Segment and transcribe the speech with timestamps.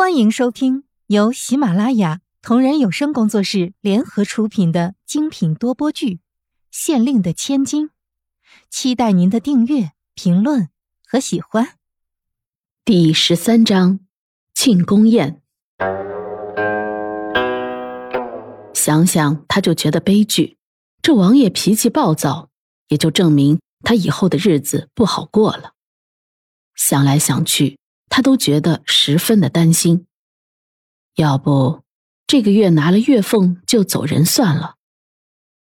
[0.00, 6.14] 欢迎收听由喜马拉雅同人有声工作室联合出品的精品多播剧
[6.70, 7.88] 《县令的千金》，
[8.70, 10.70] 期待您的订阅、评论
[11.06, 11.76] 和喜欢。
[12.82, 14.00] 第十三章
[14.54, 15.42] 庆功宴。
[18.72, 20.56] 想想他就觉得悲剧，
[21.02, 22.48] 这王爷脾气暴躁，
[22.88, 25.74] 也就证明他以后的日子不好过了。
[26.74, 27.78] 想来想去。
[28.10, 30.06] 他都觉得十分的担心，
[31.14, 31.82] 要不
[32.26, 34.74] 这个月拿了月俸就走人算了。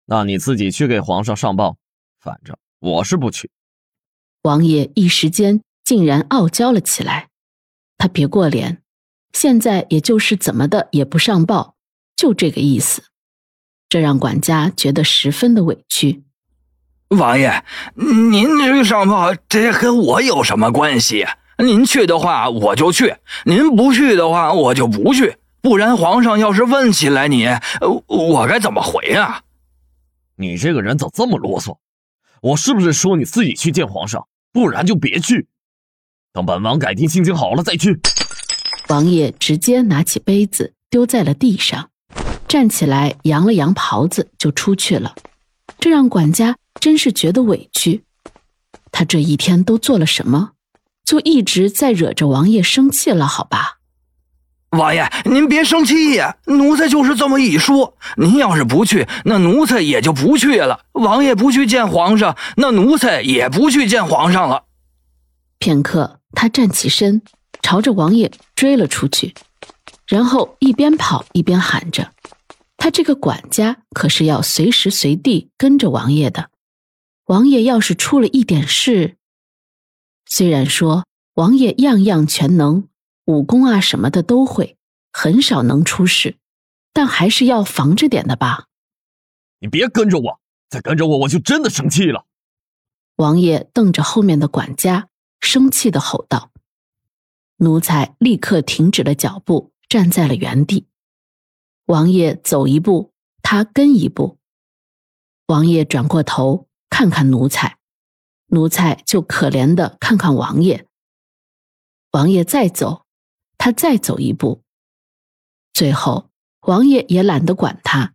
[0.06, 1.76] 那你自己去给皇上上报，
[2.18, 3.50] 反正我是不去。
[4.42, 7.28] 王爷一时间竟然傲娇了起来，
[7.98, 8.82] 他别过脸，
[9.32, 11.74] 现在也就是怎么的也不上报，
[12.14, 13.02] 就这个意思，
[13.88, 16.22] 这让管家觉得十分的委屈。
[17.08, 21.26] 王爷，您这个上报，这跟我有什么关系？
[21.58, 25.36] 您去的话，我就去；您不去的话，我就不去。
[25.60, 27.48] 不然皇上要是问起来你，
[28.06, 29.42] 我该怎么回啊？
[30.36, 31.78] 你这个人咋这么啰嗦？
[32.42, 34.26] 我是不是说你自己去见皇上？
[34.52, 35.46] 不然就别去，
[36.32, 37.98] 等本王改天心情好了再去。
[38.88, 41.90] 王爷直接拿起杯子丢在了地上，
[42.46, 45.14] 站起来扬了扬袍子就出去了。
[45.78, 48.04] 这让管家真是觉得委屈。
[48.92, 50.52] 他这一天都做了什么？
[51.06, 53.78] 就一直在惹着王爷生气了，好吧？
[54.70, 57.96] 王爷，您别生气呀，奴才就是这么一说。
[58.16, 60.80] 您要是不去，那奴才也就不去了。
[60.92, 64.64] 王爷不去见皇上，那奴才也不去见皇上了。
[65.58, 67.22] 片刻，他站起身，
[67.62, 69.32] 朝着王爷追了出去，
[70.06, 72.10] 然后一边跑一边喊着
[72.76, 76.50] ：“他这个管家可是要随时随地跟着王爷的。
[77.26, 79.16] 王爷要是出了一点事……”
[80.28, 82.88] 虽然说王爷样样全能，
[83.26, 84.76] 武功啊什么的都会，
[85.12, 86.36] 很少能出事，
[86.92, 88.66] 但还是要防着点的吧。
[89.60, 92.26] 你别跟着我，再跟着我我就真的生气了。
[93.16, 95.08] 王爷瞪着后面的管家，
[95.40, 96.50] 生气的吼道
[97.58, 100.86] ：“奴才立刻停止了脚步，站在了原地。
[101.86, 103.12] 王爷走一步，
[103.42, 104.38] 他跟一步。
[105.46, 107.75] 王爷转过头看看奴才。”
[108.48, 110.86] 奴才就可怜的看看王爷，
[112.12, 113.02] 王爷再走，
[113.58, 114.62] 他再走一步，
[115.72, 116.28] 最后
[116.60, 118.12] 王爷也懒得管他，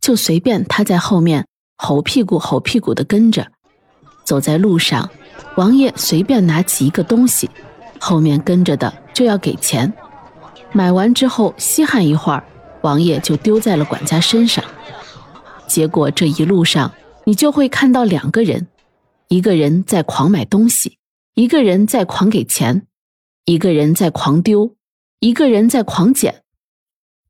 [0.00, 1.46] 就随便他在后面
[1.76, 3.52] 猴屁股猴屁股的跟着。
[4.24, 5.10] 走在路上，
[5.56, 7.50] 王爷随便拿起一个东西，
[7.98, 9.92] 后面跟着的就要给钱。
[10.72, 12.44] 买完之后稀罕一会儿，
[12.82, 14.64] 王爷就丢在了管家身上。
[15.66, 16.92] 结果这一路上，
[17.24, 18.68] 你就会看到两个人。
[19.32, 20.98] 一个人在狂买东西，
[21.32, 22.86] 一个人在狂给钱，
[23.46, 24.76] 一个人在狂丢，
[25.20, 26.44] 一个人在狂捡。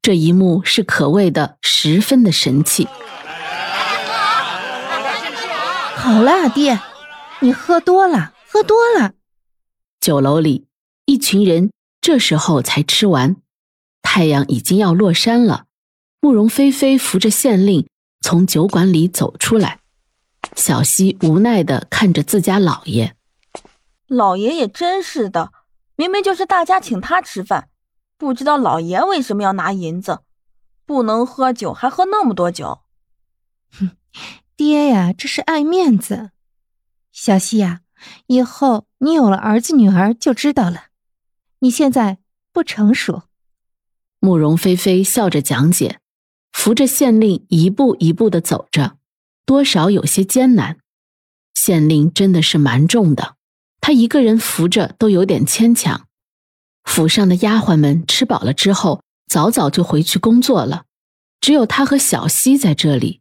[0.02, 2.88] 这一幕是可谓的十分的神气。
[5.94, 6.80] 好了，爹，
[7.38, 9.12] 你喝多了，喝多了。
[10.00, 10.66] 酒楼里，
[11.06, 11.70] 一群人
[12.00, 13.36] 这时候才吃完，
[14.02, 15.66] 太阳已经要落山了。
[16.20, 17.86] 慕容菲菲扶着县令
[18.20, 19.81] 从酒馆里走出来。
[20.54, 23.14] 小西无奈的看着自家老爷，
[24.06, 25.52] 老爷也真是的，
[25.96, 27.68] 明明就是大家请他吃饭，
[28.16, 30.20] 不知道老爷为什么要拿银子，
[30.84, 32.82] 不能喝酒还喝那么多酒。
[33.72, 33.92] 哼，
[34.56, 36.30] 爹呀，这是爱面子。
[37.10, 37.80] 小西呀，
[38.26, 40.86] 以后你有了儿子女儿就知道了，
[41.60, 42.18] 你现在
[42.52, 43.22] 不成熟。
[44.20, 45.98] 慕容菲菲笑着讲解，
[46.52, 48.98] 扶着县令一步一步的走着。
[49.52, 50.78] 多少有些艰难，
[51.52, 53.36] 县令真的是蛮重的，
[53.82, 56.06] 他一个人扶着都有点牵强。
[56.84, 60.86] 府上的丫鬟们吃饱了之后，早早就回去工作了，
[61.38, 63.20] 只有他和小溪在这里。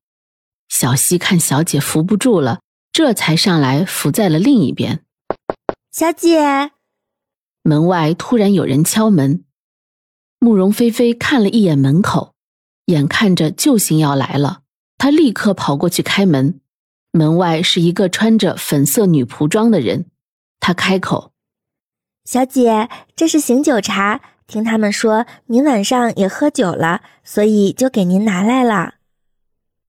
[0.70, 2.62] 小溪看小姐扶不住了，
[2.94, 5.04] 这才上来扶在了另一边。
[5.92, 6.72] 小姐，
[7.62, 9.44] 门外突然有人敲门，
[10.40, 12.34] 慕容菲菲看了一眼门口，
[12.86, 14.61] 眼看着救星要来了。
[15.02, 16.62] 他立刻跑过去开门，
[17.10, 20.06] 门外是一个穿着粉色女仆装的人。
[20.60, 21.32] 他开口
[22.24, 28.98] ：“小姐，这是醒酒茶，听他们说您晚上也喝酒了，所以就给您拿来了。”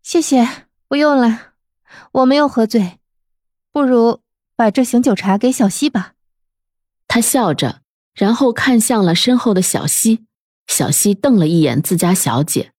[0.03, 0.49] 谢谢，
[0.89, 1.53] 不用了，
[2.13, 2.99] 我没有喝醉。
[3.71, 4.21] 不如
[4.57, 6.15] 把这醒酒茶给小溪吧。
[7.07, 7.83] 他笑着，
[8.15, 10.25] 然后看向了身后的小溪。
[10.69, 12.72] 小溪瞪了一眼自家小姐。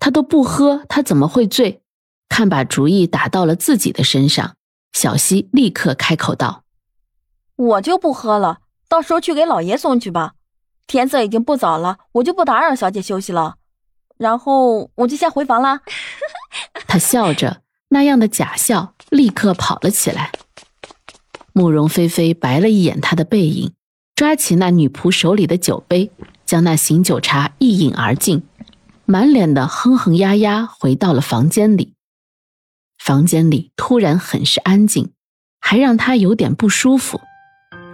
[0.00, 1.82] 他都不喝，他怎么会醉？
[2.28, 4.54] 看把主意打到了自己的身上，
[4.92, 6.62] 小溪立刻开口道
[7.56, 8.58] ：“我就不喝了，
[8.88, 10.34] 到时候去给老爷送去吧。
[10.86, 13.56] 天色已经不早了，我就不打扰小姐休息了。
[14.16, 15.80] 然后我就先回房啦。
[16.86, 20.32] 他笑着，那样的假笑，立刻跑了起来。
[21.52, 23.72] 慕容菲菲白了一眼他的背影，
[24.14, 26.10] 抓起那女仆手里的酒杯，
[26.46, 28.42] 将那醒酒茶一饮而尽，
[29.10, 31.94] 满脸的哼哼呀呀，回到了房间里。
[32.98, 35.12] 房间里突然很是安静，
[35.62, 37.18] 还让他有点不舒服。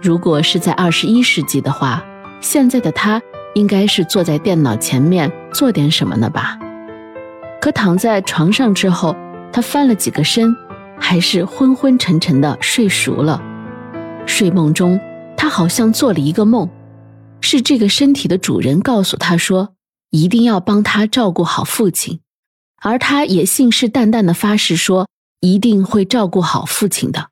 [0.01, 2.03] 如果是在二十一世纪的话，
[2.41, 3.21] 现在的他
[3.53, 6.59] 应该是坐在电脑前面做点什么呢吧？
[7.61, 9.15] 可躺在床上之后，
[9.53, 10.53] 他翻了几个身，
[10.99, 13.41] 还是昏昏沉沉的睡熟了。
[14.25, 14.99] 睡梦中，
[15.37, 16.69] 他好像做了一个梦，
[17.39, 19.74] 是这个身体的主人告诉他说，
[20.15, 22.21] 一定要帮他照顾好父亲，
[22.77, 25.09] 而他也信誓旦旦的发誓说，
[25.41, 27.31] 一定会照顾好父亲的。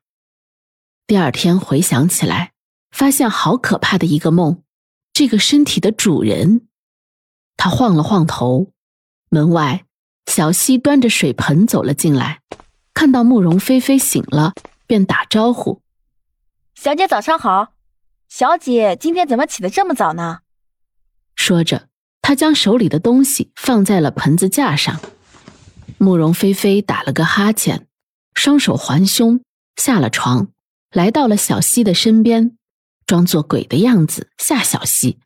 [1.06, 2.52] 第二天回想起来，
[2.90, 4.62] 发现好可怕的一个梦，
[5.14, 6.68] 这个身体的主人，
[7.56, 8.70] 他晃了晃头，
[9.30, 9.86] 门外。
[10.26, 12.40] 小溪端着水盆走了进来，
[12.94, 14.52] 看到慕容菲菲醒了，
[14.86, 15.80] 便打招呼
[16.74, 17.74] ：“小姐早上好。
[18.28, 20.40] 小姐今天怎么起得这么早呢？”
[21.36, 21.88] 说着，
[22.26, 24.98] 他将手里的东西放在了盆子架上。
[25.98, 27.86] 慕容菲菲打了个哈欠，
[28.34, 29.42] 双手环胸，
[29.76, 30.48] 下了床，
[30.90, 32.56] 来到了小溪的身边，
[33.04, 35.18] 装作鬼的样子吓小溪。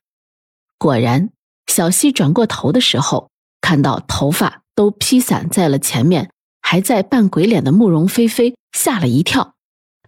[0.77, 1.31] 果然，
[1.69, 3.31] 小溪转过头的时候，
[3.61, 4.63] 看到头发。
[4.79, 6.31] 都披散在了前面，
[6.63, 9.57] 还在扮鬼脸的慕容菲菲吓了一跳，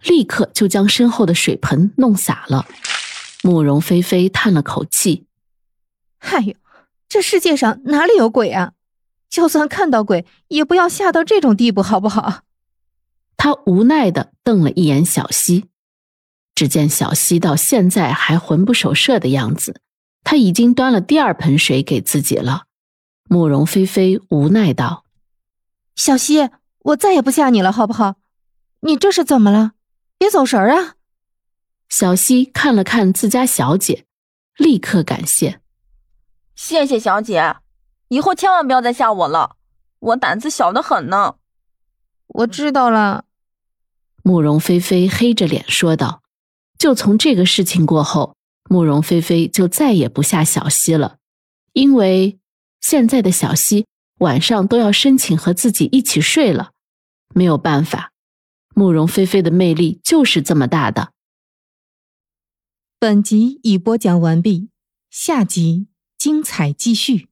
[0.01, 2.65] 立刻就将身后的水盆弄洒了。
[3.43, 5.25] 慕容菲菲叹了口气
[6.23, 6.53] ：“哎呦，
[7.11, 8.71] 这世界上哪里有鬼啊？
[9.29, 12.43] 就算看到鬼，也不要吓到这种地步，好不好？”
[13.35, 15.65] 他无奈的瞪了一眼小溪，
[16.55, 19.81] 只见小溪到现在还魂不守舍的样子，
[20.23, 22.67] 他已经端了第二盆水给自己了。
[23.25, 25.03] 慕容菲菲无奈道
[25.97, 26.49] ：“小溪，
[26.79, 28.15] 我再也不吓你了，好不好？
[28.83, 29.73] 你这是怎么了？
[30.17, 30.95] 别走神儿啊！”
[31.89, 34.05] 小溪看了看自家小姐，
[34.55, 35.59] 立刻感谢
[36.63, 37.55] ：“谢谢小姐，
[38.09, 39.57] 以后千万不要再吓我了，
[39.97, 41.37] 我胆子小的很呢。”
[42.29, 43.25] 我知道了。
[44.21, 46.21] 慕容菲菲黑着脸说道
[46.77, 48.35] ：“就从这个事情过后，
[48.69, 51.17] 慕容菲菲就再也不吓小溪了，
[51.73, 52.37] 因为。”
[52.79, 53.85] 现在的小溪
[54.19, 56.71] 晚上都要申请和自己一起睡了，
[57.33, 58.11] 没有办法，
[58.73, 61.11] 慕容菲菲的魅力就是这么大的。
[62.97, 64.69] 本集已播讲完毕，
[65.11, 65.87] 下集
[66.21, 67.30] 精彩继续。